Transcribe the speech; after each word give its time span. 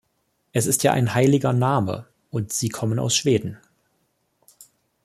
Es 0.51 0.65
ist 0.65 0.81
ja 0.81 0.93
ein 0.93 1.13
heiliger 1.13 1.53
Name, 1.53 2.07
und 2.31 2.51
Sie 2.51 2.69
kommen 2.69 2.97
aus 2.97 3.15
Schweden. 3.15 3.59